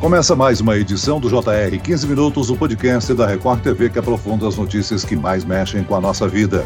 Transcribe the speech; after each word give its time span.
Começa 0.00 0.34
mais 0.34 0.62
uma 0.62 0.78
edição 0.78 1.20
do 1.20 1.28
JR 1.28 1.78
15 1.78 2.06
Minutos, 2.06 2.48
o 2.48 2.56
podcast 2.56 3.12
da 3.12 3.26
Record 3.26 3.60
TV 3.60 3.90
que 3.90 3.98
aprofunda 3.98 4.48
as 4.48 4.56
notícias 4.56 5.04
que 5.04 5.14
mais 5.14 5.44
mexem 5.44 5.84
com 5.84 5.94
a 5.94 6.00
nossa 6.00 6.26
vida. 6.26 6.64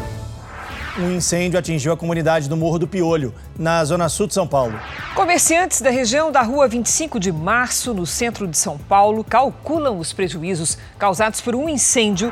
Um 0.97 1.11
incêndio 1.11 1.59
atingiu 1.59 1.91
a 1.91 1.97
comunidade 1.97 2.47
do 2.47 2.55
Morro 2.55 2.79
do 2.79 2.87
Piolho, 2.87 3.33
na 3.59 3.83
zona 3.83 4.07
sul 4.07 4.27
de 4.27 4.33
São 4.33 4.47
Paulo. 4.47 4.79
Comerciantes 5.13 5.81
da 5.81 5.89
região 5.89 6.31
da 6.31 6.41
rua 6.41 6.65
25 6.69 7.19
de 7.19 7.29
março, 7.29 7.93
no 7.93 8.05
centro 8.05 8.47
de 8.47 8.57
São 8.57 8.77
Paulo, 8.77 9.21
calculam 9.21 9.99
os 9.99 10.13
prejuízos 10.13 10.77
causados 10.97 11.41
por 11.41 11.53
um 11.55 11.67
incêndio 11.67 12.31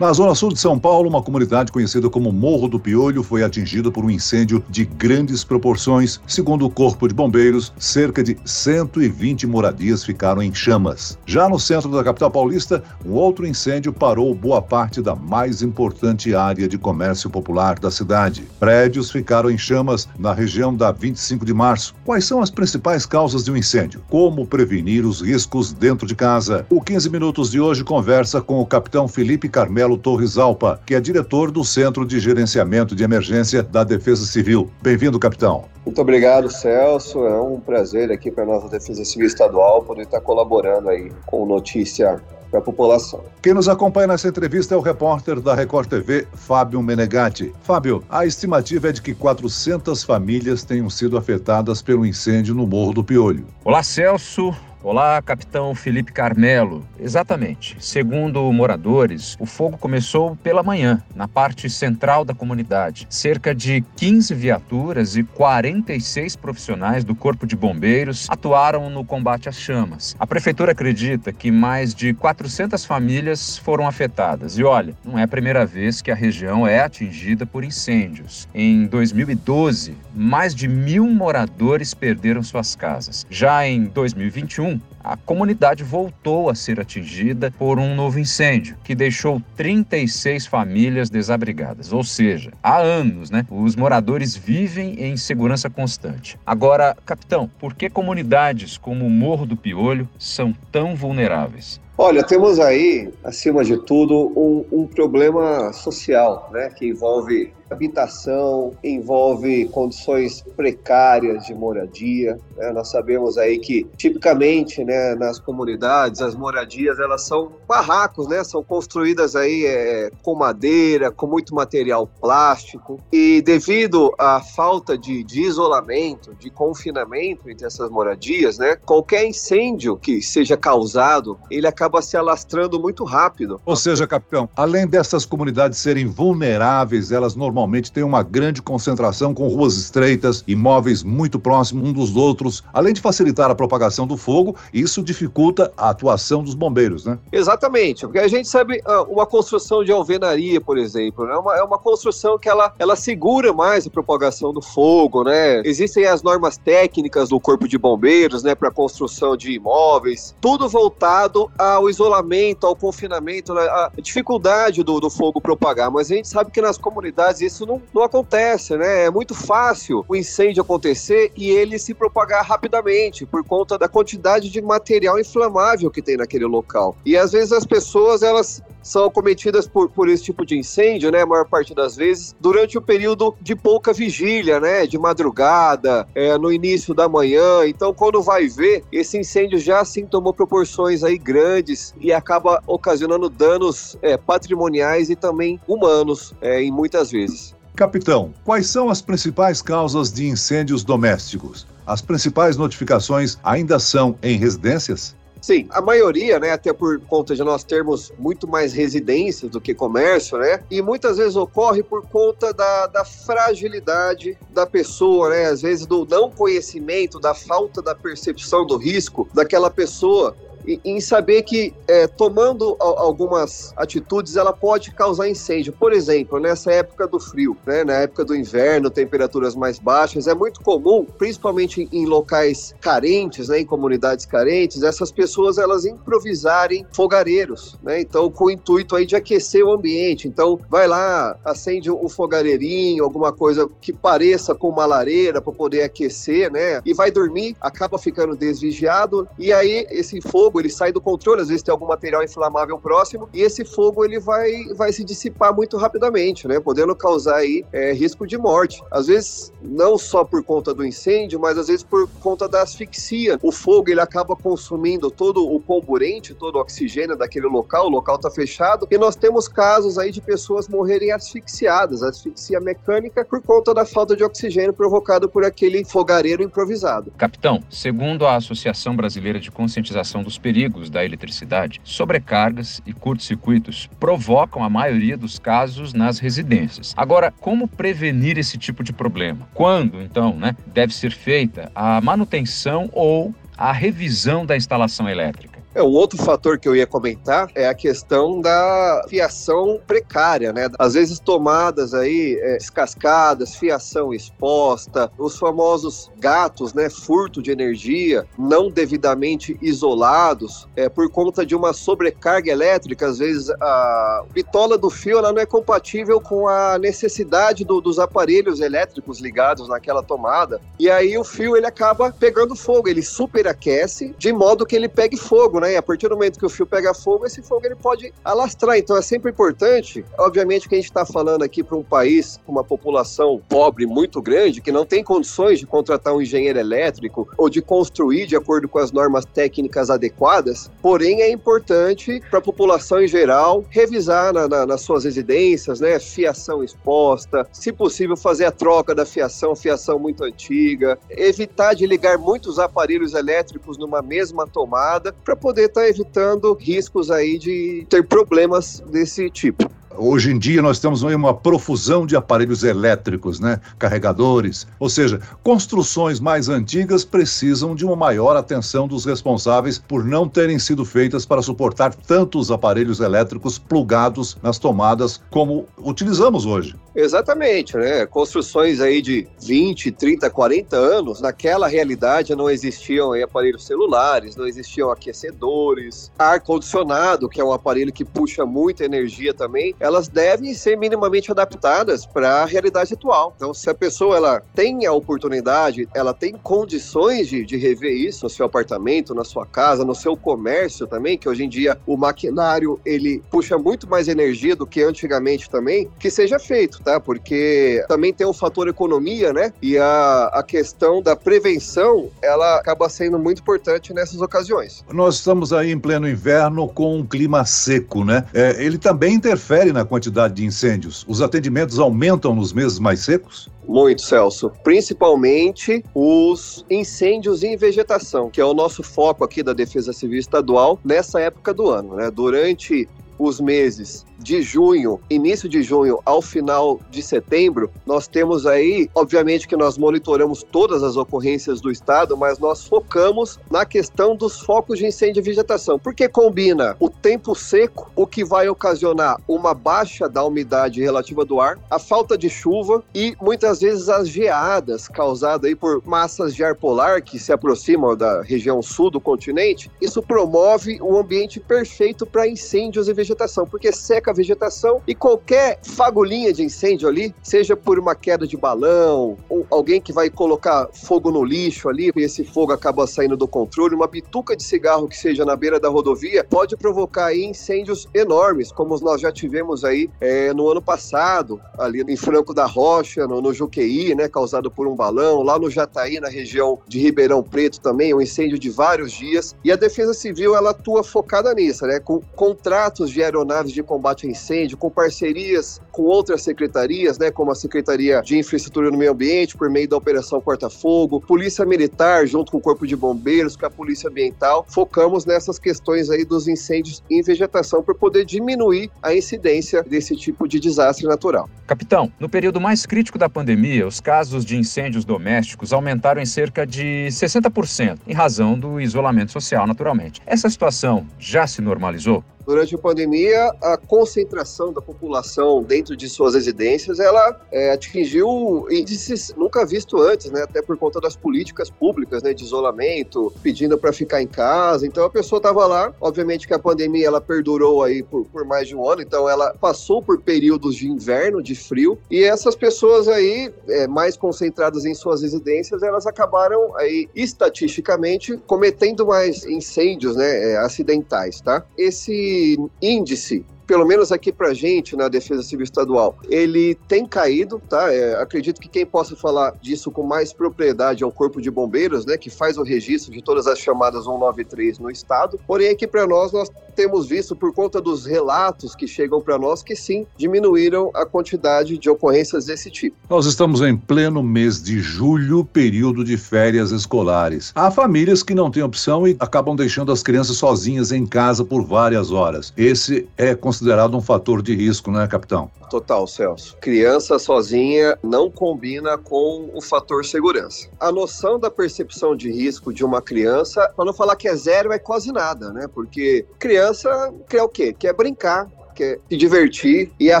na 0.02 0.12
zona 0.12 0.34
sul 0.34 0.52
de 0.52 0.58
São 0.58 0.76
Paulo, 0.80 1.08
uma 1.08 1.22
comunidade 1.22 1.70
conhecida 1.70 2.10
como 2.10 2.32
Morro 2.32 2.66
do 2.66 2.80
Piolho 2.80 3.22
foi 3.22 3.44
atingida 3.44 3.88
por 3.88 4.04
um 4.04 4.10
incêndio 4.10 4.60
de 4.68 4.84
grandes 4.84 5.44
proporções. 5.44 6.20
Segundo 6.26 6.66
o 6.66 6.70
Corpo 6.70 7.06
de 7.06 7.14
Bombeiros, 7.14 7.72
cerca 7.78 8.20
de 8.20 8.36
120 8.44 9.46
moradias 9.46 10.02
ficaram 10.02 10.42
em 10.42 10.52
chamas. 10.52 11.16
Já 11.24 11.48
no 11.48 11.56
centro 11.56 11.88
da 11.88 12.02
capital 12.02 12.32
paulista, 12.32 12.82
um 13.06 13.12
outro 13.12 13.46
incêndio 13.46 13.92
parou 13.92 14.34
boa 14.34 14.60
parte 14.60 15.00
da 15.00 15.14
mais 15.14 15.62
importante 15.62 16.34
área 16.34 16.66
de 16.66 16.76
comércio 16.76 17.30
popular 17.30 17.78
da 17.78 17.88
cidade. 17.88 18.44
Prédios 18.58 19.08
ficaram 19.08 19.52
em 19.52 19.56
chamas 19.56 20.08
na 20.18 20.32
região 20.32 20.74
da 20.74 20.90
25 20.90 21.44
de 21.44 21.54
março. 21.54 21.94
Quais 22.04 22.24
são 22.24 22.42
as 22.42 22.50
principais 22.50 23.06
causas 23.06 23.44
de 23.44 23.52
um 23.52 23.56
incêndio? 23.56 24.02
Como 24.10 24.48
prevenir 24.48 25.06
os 25.06 25.20
riscos 25.20 25.72
dentro 25.72 26.08
de 26.08 26.16
casa? 26.16 26.66
O 26.68 26.80
15 26.80 27.08
Minutos 27.08 27.52
de 27.52 27.60
hoje 27.60 27.84
conversa 27.84 28.40
com 28.40 28.60
o 28.60 28.66
capitão 28.66 29.06
Felipe 29.06 29.48
Carmelo 29.48 29.91
Marcelo 29.92 29.96
Torres 29.98 30.38
Alpa, 30.38 30.80
que 30.86 30.94
é 30.94 31.00
diretor 31.00 31.50
do 31.50 31.64
Centro 31.64 32.06
de 32.06 32.18
Gerenciamento 32.18 32.94
de 32.94 33.04
Emergência 33.04 33.62
da 33.62 33.84
Defesa 33.84 34.24
Civil. 34.24 34.70
Bem-vindo, 34.82 35.18
capitão. 35.18 35.64
Muito 35.84 36.00
obrigado, 36.00 36.50
Celso. 36.50 37.26
É 37.26 37.40
um 37.40 37.60
prazer 37.60 38.10
aqui 38.10 38.30
para 38.30 38.44
a 38.44 38.46
nossa 38.46 38.68
Defesa 38.68 39.04
Civil 39.04 39.26
Estadual 39.26 39.82
poder 39.82 40.02
estar 40.02 40.20
colaborando 40.20 40.88
aí 40.88 41.10
com 41.26 41.44
notícia 41.46 42.20
para 42.52 42.60
a 42.60 42.62
população. 42.62 43.24
Quem 43.40 43.54
nos 43.54 43.66
acompanha 43.66 44.08
nessa 44.08 44.28
entrevista 44.28 44.74
é 44.74 44.76
o 44.76 44.82
repórter 44.82 45.40
da 45.40 45.54
Record 45.54 45.88
TV, 45.88 46.28
Fábio 46.34 46.82
Menegatti. 46.82 47.52
Fábio, 47.62 48.04
a 48.10 48.26
estimativa 48.26 48.90
é 48.90 48.92
de 48.92 49.00
que 49.00 49.14
400 49.14 50.04
famílias 50.04 50.62
tenham 50.62 50.90
sido 50.90 51.16
afetadas 51.16 51.80
pelo 51.80 52.04
incêndio 52.04 52.54
no 52.54 52.66
Morro 52.66 52.92
do 52.92 53.02
Piolho. 53.02 53.46
Olá, 53.64 53.82
Celso. 53.82 54.54
Olá, 54.84 55.22
capitão 55.22 55.76
Felipe 55.76 56.10
Carmelo. 56.10 56.84
Exatamente. 56.98 57.76
Segundo 57.78 58.52
moradores, 58.52 59.36
o 59.38 59.46
fogo 59.46 59.78
começou 59.78 60.34
pela 60.42 60.60
manhã, 60.60 61.00
na 61.14 61.28
parte 61.28 61.70
central 61.70 62.24
da 62.24 62.34
comunidade. 62.34 63.06
Cerca 63.08 63.54
de 63.54 63.84
15 63.94 64.34
viaturas 64.34 65.16
e 65.16 65.22
46 65.22 66.34
profissionais 66.34 67.04
do 67.04 67.14
Corpo 67.14 67.46
de 67.46 67.54
Bombeiros 67.54 68.26
atuaram 68.28 68.90
no 68.90 69.04
combate 69.04 69.48
às 69.48 69.54
chamas. 69.54 70.16
A 70.18 70.26
prefeitura 70.26 70.72
acredita 70.72 71.32
que 71.32 71.52
mais 71.52 71.94
de 71.94 72.12
400 72.42 72.84
famílias 72.84 73.56
foram 73.56 73.86
afetadas. 73.86 74.58
E 74.58 74.64
olha, 74.64 74.96
não 75.04 75.16
é 75.16 75.22
a 75.22 75.28
primeira 75.28 75.64
vez 75.64 76.02
que 76.02 76.10
a 76.10 76.14
região 76.14 76.66
é 76.66 76.80
atingida 76.80 77.46
por 77.46 77.62
incêndios. 77.62 78.48
Em 78.52 78.84
2012, 78.86 79.96
mais 80.12 80.52
de 80.52 80.66
mil 80.66 81.06
moradores 81.06 81.94
perderam 81.94 82.42
suas 82.42 82.74
casas. 82.74 83.24
Já 83.30 83.64
em 83.64 83.84
2021, 83.84 84.80
a 85.02 85.16
comunidade 85.16 85.82
voltou 85.82 86.48
a 86.48 86.54
ser 86.54 86.80
atingida 86.80 87.52
por 87.58 87.78
um 87.78 87.94
novo 87.94 88.18
incêndio, 88.18 88.76
que 88.84 88.94
deixou 88.94 89.42
36 89.56 90.46
famílias 90.46 91.10
desabrigadas. 91.10 91.92
Ou 91.92 92.04
seja, 92.04 92.52
há 92.62 92.78
anos, 92.78 93.30
né? 93.30 93.46
Os 93.50 93.76
moradores 93.76 94.36
vivem 94.36 95.02
em 95.02 95.16
segurança 95.16 95.68
constante. 95.68 96.38
Agora, 96.46 96.96
capitão, 97.04 97.50
por 97.58 97.74
que 97.74 97.90
comunidades 97.90 98.76
como 98.76 99.06
o 99.06 99.10
Morro 99.10 99.46
do 99.46 99.56
Piolho 99.56 100.08
são 100.18 100.54
tão 100.70 100.94
vulneráveis? 100.94 101.80
Olha, 101.96 102.24
temos 102.24 102.58
aí, 102.58 103.12
acima 103.22 103.62
de 103.62 103.76
tudo, 103.76 104.32
um, 104.34 104.82
um 104.82 104.86
problema 104.86 105.72
social, 105.72 106.48
né, 106.52 106.70
que 106.70 106.88
envolve 106.88 107.52
habitação, 107.72 108.72
envolve 108.82 109.66
condições 109.66 110.42
precárias 110.56 111.46
de 111.46 111.54
moradia. 111.54 112.38
Né? 112.56 112.72
Nós 112.72 112.90
sabemos 112.90 113.38
aí 113.38 113.58
que, 113.58 113.86
tipicamente, 113.96 114.84
né, 114.84 115.14
nas 115.14 115.38
comunidades, 115.38 116.20
as 116.20 116.34
moradias 116.34 116.98
elas 116.98 117.26
são 117.26 117.52
barracos, 117.66 118.28
né? 118.28 118.44
São 118.44 118.62
construídas 118.62 119.34
aí 119.34 119.64
é, 119.66 120.10
com 120.22 120.34
madeira, 120.34 121.10
com 121.10 121.26
muito 121.26 121.54
material 121.54 122.06
plástico. 122.06 123.00
E 123.12 123.42
devido 123.42 124.12
à 124.18 124.40
falta 124.40 124.96
de, 124.96 125.24
de 125.24 125.42
isolamento, 125.42 126.34
de 126.34 126.50
confinamento 126.50 127.48
entre 127.50 127.66
essas 127.66 127.90
moradias, 127.90 128.58
né? 128.58 128.76
Qualquer 128.76 129.26
incêndio 129.26 129.96
que 129.96 130.20
seja 130.22 130.56
causado, 130.56 131.38
ele 131.50 131.66
acaba 131.66 132.02
se 132.02 132.16
alastrando 132.16 132.78
muito 132.80 133.04
rápido. 133.04 133.60
Ou 133.64 133.76
seja, 133.76 134.06
capitão, 134.06 134.48
além 134.56 134.86
dessas 134.86 135.24
comunidades 135.24 135.78
serem 135.78 136.06
vulneráveis, 136.06 137.10
elas 137.10 137.34
normalmente 137.34 137.61
normalmente 137.62 137.92
tem 137.92 138.02
uma 138.02 138.22
grande 138.22 138.60
concentração 138.60 139.32
com 139.32 139.46
ruas 139.48 139.76
estreitas, 139.76 140.42
imóveis 140.46 141.02
muito 141.02 141.38
próximos 141.38 141.88
uns 141.88 141.92
dos 141.92 142.16
outros. 142.16 142.62
Além 142.72 142.92
de 142.92 143.00
facilitar 143.00 143.50
a 143.50 143.54
propagação 143.54 144.06
do 144.06 144.16
fogo, 144.16 144.56
isso 144.72 145.02
dificulta 145.02 145.72
a 145.76 145.90
atuação 145.90 146.42
dos 146.42 146.54
bombeiros, 146.54 147.04
né? 147.04 147.18
Exatamente, 147.30 148.04
porque 148.04 148.18
a 148.18 148.28
gente 148.28 148.48
sabe 148.48 148.82
ah, 148.84 149.02
uma 149.02 149.26
construção 149.26 149.84
de 149.84 149.92
alvenaria, 149.92 150.60
por 150.60 150.76
exemplo, 150.76 151.26
né? 151.26 151.34
uma, 151.36 151.56
é 151.56 151.62
uma 151.62 151.78
construção 151.78 152.38
que 152.38 152.48
ela, 152.48 152.74
ela 152.78 152.96
segura 152.96 153.52
mais 153.52 153.86
a 153.86 153.90
propagação 153.90 154.52
do 154.52 154.60
fogo, 154.60 155.22
né? 155.22 155.62
Existem 155.64 156.04
as 156.04 156.22
normas 156.22 156.56
técnicas 156.56 157.28
do 157.28 157.38
Corpo 157.38 157.68
de 157.68 157.78
Bombeiros, 157.78 158.42
né, 158.42 158.54
para 158.54 158.70
construção 158.70 159.36
de 159.36 159.52
imóveis, 159.52 160.34
tudo 160.40 160.68
voltado 160.68 161.50
ao 161.58 161.88
isolamento, 161.88 162.66
ao 162.66 162.74
confinamento, 162.74 163.54
né? 163.54 163.62
a 163.62 163.90
dificuldade 164.00 164.82
do, 164.82 164.98
do 164.98 165.10
fogo 165.10 165.40
propagar. 165.40 165.90
Mas 165.90 166.10
a 166.10 166.16
gente 166.16 166.28
sabe 166.28 166.50
que 166.50 166.60
nas 166.60 166.76
comunidades 166.78 167.40
isso 167.52 167.66
não, 167.66 167.80
não 167.94 168.02
acontece, 168.02 168.76
né? 168.76 169.04
É 169.04 169.10
muito 169.10 169.34
fácil 169.34 170.04
o 170.08 170.16
incêndio 170.16 170.62
acontecer 170.62 171.30
e 171.36 171.50
ele 171.50 171.78
se 171.78 171.94
propagar 171.94 172.44
rapidamente 172.44 173.24
por 173.26 173.44
conta 173.44 173.78
da 173.78 173.88
quantidade 173.88 174.50
de 174.50 174.60
material 174.60 175.18
inflamável 175.20 175.90
que 175.90 176.02
tem 176.02 176.16
naquele 176.16 176.46
local. 176.46 176.96
E 177.04 177.16
às 177.16 177.32
vezes 177.32 177.52
as 177.52 177.66
pessoas 177.66 178.22
elas 178.22 178.62
são 178.82 179.10
cometidas 179.10 179.66
por, 179.66 179.88
por 179.88 180.08
esse 180.08 180.24
tipo 180.24 180.44
de 180.44 180.58
incêndio, 180.58 181.10
né? 181.10 181.22
A 181.22 181.26
maior 181.26 181.46
parte 181.46 181.74
das 181.74 181.96
vezes 181.96 182.34
durante 182.40 182.76
o 182.76 182.82
período 182.82 183.34
de 183.40 183.54
pouca 183.54 183.92
vigília, 183.92 184.58
né? 184.60 184.86
De 184.86 184.98
madrugada, 184.98 186.06
é, 186.14 186.36
no 186.36 186.52
início 186.52 186.94
da 186.94 187.08
manhã. 187.08 187.66
Então, 187.66 187.94
quando 187.94 188.22
vai 188.22 188.48
ver, 188.48 188.84
esse 188.90 189.18
incêndio 189.18 189.58
já 189.58 189.80
assim 189.80 190.06
tomou 190.06 190.32
proporções 190.32 191.04
aí 191.04 191.18
grandes 191.18 191.94
e 192.00 192.12
acaba 192.12 192.62
ocasionando 192.66 193.28
danos 193.28 193.96
é, 194.02 194.16
patrimoniais 194.16 195.10
e 195.10 195.16
também 195.16 195.60
humanos, 195.66 196.34
é, 196.40 196.62
em 196.62 196.70
muitas 196.70 197.10
vezes. 197.10 197.54
Capitão, 197.74 198.34
quais 198.44 198.66
são 198.66 198.90
as 198.90 199.00
principais 199.00 199.62
causas 199.62 200.12
de 200.12 200.26
incêndios 200.26 200.84
domésticos? 200.84 201.66
As 201.86 202.02
principais 202.02 202.56
notificações 202.56 203.38
ainda 203.42 203.78
são 203.78 204.16
em 204.22 204.36
residências? 204.36 205.16
Sim, 205.42 205.66
a 205.70 205.82
maioria, 205.82 206.38
né, 206.38 206.52
até 206.52 206.72
por 206.72 207.00
conta 207.00 207.34
de 207.34 207.42
nós 207.42 207.64
termos 207.64 208.12
muito 208.16 208.46
mais 208.46 208.72
residências 208.72 209.50
do 209.50 209.60
que 209.60 209.74
comércio, 209.74 210.38
né, 210.38 210.62
e 210.70 210.80
muitas 210.80 211.16
vezes 211.16 211.34
ocorre 211.34 211.82
por 211.82 212.06
conta 212.06 212.54
da, 212.54 212.86
da 212.86 213.04
fragilidade 213.04 214.38
da 214.50 214.64
pessoa, 214.64 215.30
né, 215.30 215.46
às 215.46 215.60
vezes 215.60 215.84
do 215.84 216.06
não 216.08 216.30
conhecimento, 216.30 217.18
da 217.18 217.34
falta 217.34 217.82
da 217.82 217.92
percepção 217.92 218.64
do 218.64 218.76
risco 218.76 219.28
daquela 219.34 219.68
pessoa 219.68 220.36
em 220.84 221.00
saber 221.00 221.42
que 221.42 221.72
é, 221.88 222.06
tomando 222.06 222.76
algumas 222.78 223.72
atitudes 223.76 224.36
ela 224.36 224.52
pode 224.52 224.90
causar 224.92 225.28
incêndio. 225.28 225.72
Por 225.72 225.92
exemplo, 225.92 226.38
nessa 226.38 226.72
época 226.72 227.06
do 227.06 227.18
frio, 227.18 227.56
né, 227.66 227.84
na 227.84 227.94
época 227.94 228.24
do 228.24 228.34
inverno, 228.34 228.90
temperaturas 228.90 229.54
mais 229.54 229.78
baixas, 229.78 230.26
é 230.26 230.34
muito 230.34 230.60
comum, 230.60 231.04
principalmente 231.18 231.88
em 231.92 232.06
locais 232.06 232.74
carentes, 232.80 233.48
né, 233.48 233.60
em 233.60 233.66
comunidades 233.66 234.26
carentes, 234.26 234.82
essas 234.82 235.10
pessoas 235.10 235.58
elas 235.58 235.84
improvisarem 235.84 236.86
fogareiros, 236.92 237.78
né? 237.82 238.00
Então, 238.00 238.30
com 238.30 238.46
o 238.46 238.50
intuito 238.50 238.96
aí 238.96 239.06
de 239.06 239.16
aquecer 239.16 239.64
o 239.64 239.72
ambiente. 239.72 240.28
Então, 240.28 240.58
vai 240.68 240.86
lá, 240.86 241.36
acende 241.44 241.90
um 241.90 242.08
fogareirinho, 242.08 243.04
alguma 243.04 243.32
coisa 243.32 243.68
que 243.80 243.92
pareça 243.92 244.54
com 244.54 244.68
uma 244.68 244.86
lareira 244.86 245.40
para 245.40 245.52
poder 245.52 245.82
aquecer, 245.82 246.50
né? 246.50 246.80
E 246.84 246.94
vai 246.94 247.10
dormir, 247.10 247.56
acaba 247.60 247.98
ficando 247.98 248.36
desvigiado 248.36 249.28
e 249.38 249.52
aí 249.52 249.86
esse 249.90 250.20
fogo 250.20 250.51
fogo, 250.52 250.60
ele 250.60 250.68
sai 250.68 250.92
do 250.92 251.00
controle, 251.00 251.40
às 251.40 251.48
vezes 251.48 251.62
tem 251.62 251.72
algum 251.72 251.86
material 251.86 252.22
inflamável 252.22 252.78
próximo, 252.78 253.28
e 253.32 253.40
esse 253.40 253.64
fogo 253.64 254.04
ele 254.04 254.20
vai, 254.20 254.52
vai 254.76 254.92
se 254.92 255.02
dissipar 255.02 255.54
muito 255.54 255.78
rapidamente, 255.78 256.46
né? 256.46 256.60
Podendo 256.60 256.94
causar 256.94 257.36
aí 257.36 257.64
é, 257.72 257.92
risco 257.92 258.26
de 258.26 258.36
morte. 258.36 258.82
Às 258.90 259.06
vezes, 259.06 259.52
não 259.62 259.96
só 259.96 260.24
por 260.24 260.44
conta 260.44 260.74
do 260.74 260.84
incêndio, 260.84 261.40
mas 261.40 261.56
às 261.56 261.68
vezes 261.68 261.82
por 261.82 262.08
conta 262.20 262.46
da 262.48 262.62
asfixia. 262.62 263.38
O 263.42 263.50
fogo 263.50 263.90
ele 263.90 264.00
acaba 264.00 264.36
consumindo 264.36 265.10
todo 265.10 265.48
o 265.48 265.58
comburente, 265.60 266.34
todo 266.34 266.56
o 266.56 266.60
oxigênio 266.60 267.16
daquele 267.16 267.46
local, 267.46 267.86
o 267.86 267.90
local 267.90 268.16
está 268.16 268.30
fechado, 268.30 268.86
e 268.90 268.98
nós 268.98 269.16
temos 269.16 269.48
casos 269.48 269.98
aí 269.98 270.10
de 270.10 270.20
pessoas 270.20 270.68
morrerem 270.68 271.12
asfixiadas, 271.12 272.02
asfixia 272.02 272.60
mecânica, 272.60 273.24
por 273.24 273.40
conta 273.40 273.72
da 273.72 273.86
falta 273.86 274.14
de 274.14 274.22
oxigênio 274.22 274.72
provocado 274.72 275.28
por 275.28 275.44
aquele 275.44 275.84
fogareiro 275.84 276.42
improvisado. 276.42 277.12
Capitão, 277.16 277.62
segundo 277.70 278.26
a 278.26 278.36
Associação 278.36 278.94
Brasileira 278.94 279.38
de 279.38 279.50
Conscientização 279.50 280.22
dos 280.22 280.38
Perigos 280.42 280.90
da 280.90 281.04
Eletricidade, 281.04 281.80
sobrecargas 281.84 282.82
e 282.84 282.92
curtos-circuitos 282.92 283.88
provocam 284.00 284.64
a 284.64 284.68
maioria 284.68 285.16
dos 285.16 285.38
casos 285.38 285.94
nas 285.94 286.18
residências. 286.18 286.92
Agora, 286.96 287.32
como 287.40 287.68
prevenir 287.68 288.36
esse 288.36 288.58
tipo 288.58 288.82
de 288.82 288.92
problema? 288.92 289.48
Quando, 289.54 290.02
então, 290.02 290.36
né, 290.36 290.56
deve 290.66 290.92
ser 290.92 291.12
feita 291.12 291.70
a 291.74 292.00
manutenção 292.00 292.90
ou 292.92 293.32
a 293.56 293.72
revisão 293.72 294.44
da 294.44 294.56
instalação 294.56 295.08
elétrica? 295.08 295.51
É, 295.74 295.82
um 295.82 295.92
outro 295.92 296.22
fator 296.22 296.58
que 296.58 296.68
eu 296.68 296.76
ia 296.76 296.86
comentar 296.86 297.50
é 297.54 297.66
a 297.66 297.74
questão 297.74 298.40
da 298.40 299.04
fiação 299.08 299.80
precária, 299.86 300.52
né? 300.52 300.68
Às 300.78 300.92
vezes 300.94 301.18
tomadas 301.18 301.94
aí 301.94 302.38
é, 302.42 302.58
descascadas, 302.58 303.56
fiação 303.56 304.12
exposta, 304.12 305.10
os 305.16 305.38
famosos 305.38 306.10
gatos, 306.18 306.74
né? 306.74 306.90
Furto 306.90 307.40
de 307.40 307.50
energia, 307.50 308.26
não 308.38 308.70
devidamente 308.70 309.58
isolados, 309.62 310.68
é, 310.76 310.90
por 310.90 311.10
conta 311.10 311.46
de 311.46 311.54
uma 311.54 311.72
sobrecarga 311.72 312.50
elétrica, 312.50 313.06
às 313.06 313.18
vezes 313.18 313.48
a 313.50 314.24
bitola 314.32 314.76
do 314.76 314.90
fio 314.90 315.18
ela 315.18 315.32
não 315.32 315.40
é 315.40 315.46
compatível 315.46 316.20
com 316.20 316.48
a 316.48 316.78
necessidade 316.78 317.64
do, 317.64 317.80
dos 317.80 317.98
aparelhos 317.98 318.60
elétricos 318.60 319.20
ligados 319.20 319.68
naquela 319.68 320.02
tomada, 320.02 320.60
e 320.78 320.90
aí 320.90 321.16
o 321.16 321.24
fio 321.24 321.56
ele 321.56 321.66
acaba 321.66 322.12
pegando 322.12 322.54
fogo, 322.54 322.88
ele 322.88 323.02
superaquece 323.02 324.14
de 324.18 324.32
modo 324.32 324.66
que 324.66 324.76
ele 324.76 324.88
pegue 324.88 325.16
fogo, 325.16 325.61
né? 325.62 325.74
E 325.74 325.76
a 325.76 325.82
partir 325.82 326.08
do 326.08 326.16
momento 326.16 326.38
que 326.38 326.44
o 326.44 326.50
fio 326.50 326.66
pega 326.66 326.92
fogo, 326.92 327.24
esse 327.24 327.40
fogo 327.40 327.64
ele 327.64 327.76
pode 327.76 328.12
alastrar. 328.24 328.76
Então 328.76 328.96
é 328.96 329.02
sempre 329.02 329.30
importante, 329.30 330.04
obviamente 330.18 330.68
que 330.68 330.74
a 330.74 330.78
gente 330.78 330.86
está 330.86 331.06
falando 331.06 331.42
aqui 331.42 331.62
para 331.62 331.76
um 331.76 331.82
país 331.82 332.38
com 332.44 332.52
uma 332.52 332.64
população 332.64 333.40
pobre 333.48 333.86
muito 333.86 334.20
grande, 334.20 334.60
que 334.60 334.72
não 334.72 334.84
tem 334.84 335.04
condições 335.04 335.58
de 335.60 335.66
contratar 335.66 336.14
um 336.14 336.20
engenheiro 336.20 336.58
elétrico 336.58 337.28
ou 337.38 337.48
de 337.48 337.62
construir 337.62 338.26
de 338.26 338.36
acordo 338.36 338.68
com 338.68 338.78
as 338.78 338.90
normas 338.90 339.24
técnicas 339.24 339.88
adequadas, 339.88 340.70
porém 340.82 341.22
é 341.22 341.30
importante 341.30 342.20
para 342.28 342.40
a 342.40 342.42
população 342.42 343.00
em 343.00 343.06
geral 343.06 343.64
revisar 343.70 344.32
na, 344.32 344.48
na, 344.48 344.66
nas 344.66 344.80
suas 344.80 345.04
residências, 345.04 345.80
né, 345.80 345.98
fiação 346.00 346.64
exposta, 346.64 347.46
se 347.52 347.72
possível 347.72 348.16
fazer 348.16 348.46
a 348.46 348.50
troca 348.50 348.94
da 348.94 349.06
fiação, 349.06 349.54
fiação 349.54 349.98
muito 349.98 350.24
antiga, 350.24 350.98
evitar 351.10 351.74
de 351.74 351.86
ligar 351.86 352.18
muitos 352.18 352.58
aparelhos 352.58 353.14
elétricos 353.14 353.78
numa 353.78 354.02
mesma 354.02 354.46
tomada 354.46 355.12
para 355.24 355.36
poder 355.36 355.51
poder 355.52 355.66
estar 355.66 355.82
tá 355.82 355.88
evitando 355.88 356.54
riscos 356.54 357.10
aí 357.10 357.38
de 357.38 357.86
ter 357.90 358.02
problemas 358.06 358.82
desse 358.90 359.28
tipo. 359.28 359.70
Hoje 359.96 360.30
em 360.30 360.38
dia 360.38 360.62
nós 360.62 360.78
temos 360.78 361.02
uma 361.02 361.34
profusão 361.34 362.06
de 362.06 362.16
aparelhos 362.16 362.62
elétricos, 362.64 363.40
né? 363.40 363.60
Carregadores, 363.78 364.66
ou 364.78 364.88
seja, 364.88 365.20
construções 365.42 366.20
mais 366.20 366.48
antigas 366.48 367.04
precisam 367.04 367.74
de 367.74 367.84
uma 367.84 367.96
maior 367.96 368.36
atenção 368.36 368.88
dos 368.88 369.04
responsáveis 369.04 369.78
por 369.78 370.04
não 370.04 370.28
terem 370.28 370.58
sido 370.58 370.84
feitas 370.84 371.26
para 371.26 371.42
suportar 371.42 371.94
tantos 371.94 372.50
aparelhos 372.50 373.00
elétricos 373.00 373.58
plugados 373.58 374.36
nas 374.42 374.58
tomadas 374.58 375.20
como 375.30 375.66
utilizamos 375.78 376.46
hoje. 376.46 376.74
Exatamente, 376.94 377.76
né? 377.76 378.06
Construções 378.06 378.80
aí 378.80 379.00
de 379.00 379.26
20, 379.42 379.90
30, 379.92 380.28
40 380.30 380.76
anos, 380.76 381.20
naquela 381.20 381.66
realidade 381.66 382.34
não 382.34 382.50
existiam 382.50 383.12
aparelhos 383.14 383.64
celulares, 383.64 384.36
não 384.36 384.46
existiam 384.46 384.90
aquecedores, 384.90 386.10
ar 386.18 386.40
condicionado, 386.40 387.28
que 387.28 387.40
é 387.40 387.44
um 387.44 387.52
aparelho 387.52 387.92
que 387.92 388.04
puxa 388.04 388.44
muita 388.44 388.84
energia 388.84 389.32
também 389.32 389.74
elas 389.82 390.06
devem 390.06 390.54
ser 390.54 390.78
minimamente 390.78 391.30
adaptadas 391.32 392.06
para 392.06 392.42
a 392.42 392.44
realidade 392.44 392.94
atual. 392.94 393.34
Então, 393.36 393.52
se 393.52 393.68
a 393.68 393.74
pessoa 393.74 394.16
ela 394.16 394.42
tem 394.54 394.86
a 394.86 394.92
oportunidade, 394.92 395.88
ela 395.92 396.14
tem 396.14 396.34
condições 396.34 397.26
de, 397.26 397.44
de 397.44 397.56
rever 397.56 397.92
isso 397.92 398.24
no 398.24 398.30
seu 398.30 398.46
apartamento, 398.46 399.12
na 399.12 399.24
sua 399.24 399.44
casa, 399.44 399.84
no 399.84 399.94
seu 399.94 400.16
comércio 400.16 400.86
também, 400.86 401.18
que 401.18 401.28
hoje 401.28 401.44
em 401.44 401.48
dia 401.48 401.76
o 401.84 401.96
maquinário 401.96 402.80
ele 402.86 403.20
puxa 403.28 403.58
muito 403.58 403.90
mais 403.90 404.06
energia 404.06 404.54
do 404.54 404.66
que 404.66 404.82
antigamente 404.82 405.50
também, 405.50 405.90
que 405.98 406.10
seja 406.10 406.38
feito, 406.38 406.80
tá? 406.82 407.00
Porque 407.00 407.84
também 407.88 408.12
tem 408.12 408.26
o 408.26 408.32
fator 408.32 408.68
economia, 408.68 409.32
né? 409.32 409.52
E 409.60 409.76
a, 409.76 410.30
a 410.32 410.42
questão 410.44 411.02
da 411.02 411.16
prevenção, 411.16 412.08
ela 412.22 412.56
acaba 412.56 412.88
sendo 412.88 413.18
muito 413.18 413.40
importante 413.40 413.92
nessas 413.92 414.20
ocasiões. 414.20 414.84
Nós 414.92 415.16
estamos 415.16 415.52
aí 415.52 415.72
em 415.72 415.78
pleno 415.78 416.08
inverno 416.08 416.68
com 416.68 416.98
um 416.98 417.04
clima 417.04 417.44
seco, 417.44 418.04
né? 418.04 418.24
É, 418.32 418.62
ele 418.62 418.78
também 418.78 419.14
interfere 419.14 419.71
na 419.72 419.84
quantidade 419.84 420.34
de 420.34 420.44
incêndios? 420.44 421.04
Os 421.08 421.20
atendimentos 421.20 421.78
aumentam 421.78 422.34
nos 422.34 422.52
meses 422.52 422.78
mais 422.78 423.00
secos? 423.00 423.48
Muito, 423.66 424.02
Celso. 424.02 424.50
Principalmente 424.62 425.84
os 425.94 426.64
incêndios 426.68 427.42
em 427.42 427.56
vegetação, 427.56 428.30
que 428.30 428.40
é 428.40 428.44
o 428.44 428.54
nosso 428.54 428.82
foco 428.82 429.24
aqui 429.24 429.42
da 429.42 429.52
Defesa 429.52 429.92
Civil 429.92 430.18
Estadual 430.18 430.78
nessa 430.84 431.20
época 431.20 431.54
do 431.54 431.68
ano. 431.70 431.96
Né? 431.96 432.10
Durante 432.10 432.88
os 433.18 433.40
meses 433.40 434.04
de 434.22 434.40
junho, 434.42 435.00
início 435.10 435.48
de 435.48 435.62
junho 435.62 435.98
ao 436.04 436.22
final 436.22 436.80
de 436.90 437.02
setembro, 437.02 437.70
nós 437.84 438.06
temos 438.06 438.46
aí, 438.46 438.88
obviamente 438.94 439.48
que 439.48 439.56
nós 439.56 439.76
monitoramos 439.76 440.42
todas 440.42 440.82
as 440.82 440.96
ocorrências 440.96 441.60
do 441.60 441.70
estado, 441.70 442.16
mas 442.16 442.38
nós 442.38 442.66
focamos 442.66 443.38
na 443.50 443.64
questão 443.64 444.14
dos 444.14 444.40
focos 444.40 444.78
de 444.78 444.86
incêndio 444.86 445.20
e 445.20 445.24
vegetação, 445.24 445.78
porque 445.78 446.08
combina 446.08 446.76
o 446.78 446.88
tempo 446.88 447.34
seco, 447.34 447.90
o 447.96 448.06
que 448.06 448.24
vai 448.24 448.48
ocasionar 448.48 449.20
uma 449.26 449.54
baixa 449.54 450.08
da 450.08 450.24
umidade 450.24 450.80
relativa 450.80 451.24
do 451.24 451.40
ar, 451.40 451.58
a 451.70 451.78
falta 451.78 452.16
de 452.16 452.28
chuva 452.28 452.82
e 452.94 453.16
muitas 453.20 453.60
vezes 453.60 453.88
as 453.88 454.08
geadas 454.08 454.88
causadas 454.88 455.48
aí 455.48 455.56
por 455.56 455.82
massas 455.84 456.34
de 456.34 456.44
ar 456.44 456.54
polar 456.54 457.02
que 457.02 457.18
se 457.18 457.32
aproximam 457.32 457.96
da 457.96 458.22
região 458.22 458.62
sul 458.62 458.90
do 458.90 459.00
continente. 459.00 459.70
Isso 459.80 460.02
promove 460.02 460.80
um 460.82 460.96
ambiente 460.96 461.40
perfeito 461.40 462.06
para 462.06 462.28
incêndios 462.28 462.88
e 462.88 462.92
vegetação, 462.92 463.46
porque 463.46 463.72
seca 463.72 464.11
vegetação 464.12 464.80
e 464.86 464.94
qualquer 464.94 465.58
fagulhinha 465.62 466.32
de 466.32 466.42
incêndio 466.42 466.88
ali, 466.88 467.14
seja 467.22 467.56
por 467.56 467.78
uma 467.78 467.94
queda 467.94 468.26
de 468.26 468.36
balão, 468.36 469.16
ou 469.28 469.46
alguém 469.50 469.80
que 469.80 469.92
vai 469.92 470.10
colocar 470.10 470.68
fogo 470.72 471.10
no 471.10 471.24
lixo 471.24 471.68
ali, 471.68 471.90
e 471.94 472.02
esse 472.02 472.24
fogo 472.24 472.52
acaba 472.52 472.86
saindo 472.86 473.16
do 473.16 473.28
controle, 473.28 473.74
uma 473.74 473.86
bituca 473.86 474.36
de 474.36 474.42
cigarro 474.42 474.88
que 474.88 474.96
seja 474.96 475.24
na 475.24 475.36
beira 475.36 475.58
da 475.58 475.68
rodovia, 475.68 476.24
pode 476.24 476.56
provocar 476.56 477.14
incêndios 477.14 477.88
enormes, 477.94 478.52
como 478.52 478.78
nós 478.80 479.00
já 479.00 479.12
tivemos 479.12 479.64
aí 479.64 479.88
é, 480.00 480.32
no 480.32 480.48
ano 480.48 480.62
passado, 480.62 481.40
ali 481.58 481.82
em 481.82 481.96
Franco 481.96 482.34
da 482.34 482.46
Rocha, 482.46 483.06
no, 483.06 483.20
no 483.20 483.32
Juqueí, 483.32 483.94
né, 483.94 484.08
causado 484.08 484.50
por 484.50 484.66
um 484.66 484.74
balão, 484.74 485.22
lá 485.22 485.38
no 485.38 485.50
Jataí, 485.50 486.00
na 486.00 486.08
região 486.08 486.58
de 486.66 486.78
Ribeirão 486.78 487.22
Preto 487.22 487.60
também, 487.60 487.94
um 487.94 488.00
incêndio 488.00 488.38
de 488.38 488.50
vários 488.50 488.92
dias, 488.92 489.34
e 489.44 489.52
a 489.52 489.56
Defesa 489.56 489.94
Civil, 489.94 490.36
ela 490.36 490.50
atua 490.50 490.82
focada 490.82 491.32
nisso, 491.34 491.66
né, 491.66 491.80
com 491.80 492.00
contratos 492.14 492.90
de 492.90 493.02
aeronaves 493.02 493.52
de 493.52 493.62
combate 493.62 494.01
combate 494.02 494.06
a 494.06 494.10
incêndio, 494.10 494.56
com 494.56 494.70
parcerias 494.70 495.60
com 495.70 495.82
outras 495.82 496.22
secretarias, 496.22 496.98
né, 496.98 497.10
como 497.10 497.30
a 497.30 497.34
Secretaria 497.34 498.02
de 498.02 498.18
Infraestrutura 498.18 498.70
no 498.70 498.76
Meio 498.76 498.92
Ambiente, 498.92 499.36
por 499.36 499.48
meio 499.48 499.68
da 499.68 499.76
Operação 499.76 500.20
Corta 500.20 500.50
Fogo, 500.50 501.00
Polícia 501.00 501.44
Militar, 501.46 502.06
junto 502.06 502.32
com 502.32 502.38
o 502.38 502.40
Corpo 502.40 502.66
de 502.66 502.76
Bombeiros, 502.76 503.36
com 503.36 503.46
a 503.46 503.50
Polícia 503.50 503.88
Ambiental, 503.88 504.44
focamos 504.48 505.06
nessas 505.06 505.38
questões 505.38 505.88
aí 505.90 506.04
dos 506.04 506.28
incêndios 506.28 506.82
em 506.90 507.02
vegetação 507.02 507.62
para 507.62 507.74
poder 507.74 508.04
diminuir 508.04 508.70
a 508.82 508.94
incidência 508.94 509.62
desse 509.62 509.96
tipo 509.96 510.28
de 510.28 510.38
desastre 510.38 510.86
natural. 510.86 511.28
Capitão, 511.46 511.90
no 511.98 512.08
período 512.08 512.40
mais 512.40 512.66
crítico 512.66 512.98
da 512.98 513.08
pandemia, 513.08 513.66
os 513.66 513.80
casos 513.80 514.24
de 514.24 514.36
incêndios 514.36 514.84
domésticos 514.84 515.52
aumentaram 515.52 516.00
em 516.00 516.06
cerca 516.06 516.46
de 516.46 516.88
60%, 516.90 517.78
em 517.86 517.92
razão 517.92 518.38
do 518.38 518.60
isolamento 518.60 519.12
social, 519.12 519.46
naturalmente. 519.46 520.00
Essa 520.06 520.28
situação 520.28 520.86
já 520.98 521.26
se 521.26 521.40
normalizou? 521.40 522.04
Durante 522.24 522.54
a 522.54 522.58
pandemia, 522.58 523.32
a 523.42 523.56
concentração 523.56 524.52
da 524.52 524.60
população 524.60 525.42
dentro 525.42 525.76
de 525.76 525.88
suas 525.88 526.14
residências, 526.14 526.78
ela 526.78 527.20
é, 527.32 527.52
atingiu 527.52 528.46
índices 528.50 529.12
nunca 529.16 529.44
visto 529.44 529.80
antes, 529.80 530.10
né? 530.10 530.22
Até 530.22 530.40
por 530.40 530.56
conta 530.56 530.80
das 530.80 530.94
políticas 530.94 531.50
públicas, 531.50 532.02
né? 532.02 532.14
De 532.14 532.22
isolamento, 532.24 533.12
pedindo 533.22 533.58
para 533.58 533.72
ficar 533.72 534.00
em 534.00 534.06
casa. 534.06 534.66
Então 534.66 534.84
a 534.84 534.90
pessoa 534.90 535.18
estava 535.18 535.46
lá. 535.46 535.74
Obviamente 535.80 536.26
que 536.26 536.34
a 536.34 536.38
pandemia 536.38 536.86
ela 536.86 537.00
perdurou 537.00 537.62
aí 537.62 537.82
por, 537.82 538.04
por 538.06 538.24
mais 538.24 538.46
de 538.46 538.54
um 538.54 538.68
ano, 538.68 538.82
então 538.82 539.08
ela 539.08 539.34
passou 539.40 539.82
por 539.82 540.00
períodos 540.00 540.54
de 540.54 540.68
inverno, 540.68 541.22
de 541.22 541.34
frio, 541.34 541.78
e 541.90 542.04
essas 542.04 542.36
pessoas 542.36 542.88
aí, 542.88 543.32
é, 543.48 543.66
mais 543.66 543.96
concentradas 543.96 544.64
em 544.64 544.74
suas 544.74 545.02
residências, 545.02 545.62
elas 545.62 545.86
acabaram 545.86 546.56
aí 546.56 546.88
estatisticamente 546.94 548.16
cometendo 548.26 548.86
mais 548.86 549.24
incêndios, 549.24 549.96
né? 549.96 550.32
É, 550.32 550.36
acidentais, 550.38 551.20
tá? 551.20 551.44
Esse 551.56 552.11
índice 552.60 553.24
pelo 553.46 553.66
menos 553.66 553.92
aqui 553.92 554.12
para 554.12 554.32
gente 554.34 554.76
na 554.76 554.88
Defesa 554.88 555.22
Civil 555.22 555.44
Estadual, 555.44 555.96
ele 556.08 556.54
tem 556.68 556.86
caído, 556.86 557.40
tá? 557.48 557.72
É, 557.72 558.00
acredito 558.00 558.40
que 558.40 558.48
quem 558.48 558.64
possa 558.64 558.96
falar 558.96 559.34
disso 559.40 559.70
com 559.70 559.82
mais 559.82 560.12
propriedade 560.12 560.82
é 560.82 560.86
o 560.86 560.92
Corpo 560.92 561.20
de 561.20 561.30
Bombeiros, 561.30 561.84
né? 561.84 561.96
Que 561.96 562.10
faz 562.10 562.38
o 562.38 562.42
registro 562.42 562.92
de 562.92 563.02
todas 563.02 563.26
as 563.26 563.38
chamadas 563.38 563.84
193 563.84 564.58
no 564.58 564.70
estado. 564.70 565.18
Porém, 565.26 565.48
aqui 565.50 565.66
para 565.66 565.86
nós, 565.86 566.12
nós 566.12 566.30
temos 566.54 566.86
visto 566.86 567.16
por 567.16 567.32
conta 567.32 567.60
dos 567.60 567.86
relatos 567.86 568.54
que 568.54 568.66
chegam 568.66 569.00
para 569.00 569.18
nós 569.18 569.42
que 569.42 569.56
sim, 569.56 569.86
diminuíram 569.96 570.70
a 570.74 570.84
quantidade 570.84 571.56
de 571.58 571.70
ocorrências 571.70 572.26
desse 572.26 572.50
tipo. 572.50 572.76
Nós 572.88 573.06
estamos 573.06 573.40
em 573.40 573.56
pleno 573.56 574.02
mês 574.02 574.42
de 574.42 574.60
julho, 574.60 575.24
período 575.24 575.84
de 575.84 575.96
férias 575.96 576.50
escolares. 576.50 577.32
Há 577.34 577.50
famílias 577.50 578.02
que 578.02 578.14
não 578.14 578.30
têm 578.30 578.42
opção 578.42 578.86
e 578.86 578.96
acabam 579.00 579.34
deixando 579.34 579.72
as 579.72 579.82
crianças 579.82 580.16
sozinhas 580.16 580.72
em 580.72 580.86
casa 580.86 581.24
por 581.24 581.42
várias 581.42 581.90
horas. 581.90 582.32
Esse 582.36 582.88
é 582.96 583.14
considerado 583.32 583.74
um 583.74 583.80
fator 583.80 584.20
de 584.20 584.34
risco, 584.34 584.70
né, 584.70 584.86
capitão? 584.86 585.30
Total, 585.48 585.86
Celso. 585.86 586.36
Criança 586.38 586.98
sozinha 586.98 587.78
não 587.82 588.10
combina 588.10 588.76
com 588.76 589.30
o 589.32 589.40
fator 589.40 589.86
segurança. 589.86 590.48
A 590.60 590.70
noção 590.70 591.18
da 591.18 591.30
percepção 591.30 591.96
de 591.96 592.12
risco 592.12 592.52
de 592.52 592.62
uma 592.62 592.82
criança, 592.82 593.50
para 593.56 593.64
não 593.64 593.72
falar 593.72 593.96
que 593.96 594.06
é 594.06 594.14
zero, 594.14 594.52
é 594.52 594.58
quase 594.58 594.92
nada, 594.92 595.32
né? 595.32 595.48
Porque 595.52 596.04
criança 596.18 596.92
quer 597.08 597.22
o 597.22 597.28
quê? 597.28 597.54
Quer 597.58 597.72
brincar, 597.72 598.28
quer 598.54 598.78
se 598.88 598.96
divertir 598.96 599.70
e 599.78 599.90
a 599.90 600.00